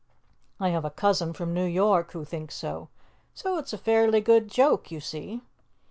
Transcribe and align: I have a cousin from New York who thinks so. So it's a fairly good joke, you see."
I 0.59 0.69
have 0.69 0.83
a 0.83 0.89
cousin 0.89 1.31
from 1.31 1.53
New 1.53 1.63
York 1.67 2.13
who 2.13 2.25
thinks 2.25 2.55
so. 2.55 2.89
So 3.35 3.59
it's 3.59 3.71
a 3.71 3.77
fairly 3.77 4.19
good 4.19 4.47
joke, 4.47 4.89
you 4.89 4.99
see." 4.99 5.43